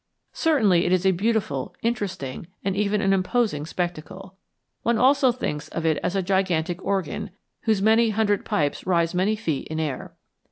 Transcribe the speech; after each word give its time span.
Certainly 0.33 0.87
it 0.87 0.91
is 0.91 1.05
a 1.05 1.11
beautiful, 1.11 1.75
interesting, 1.83 2.47
and 2.65 2.75
even 2.75 3.01
an 3.01 3.13
imposing 3.13 3.67
spectacle. 3.67 4.35
One 4.81 4.97
also 4.97 5.31
thinks 5.31 5.67
of 5.67 5.85
it 5.85 5.97
as 6.01 6.15
a 6.15 6.23
gigantic 6.23 6.83
organ, 6.83 7.29
whose 7.65 7.83
many 7.83 8.09
hundred 8.09 8.43
pipes 8.43 8.87
rise 8.87 9.13
many 9.13 9.35
feet 9.35 9.67
in 9.67 9.79
air. 9.79 10.15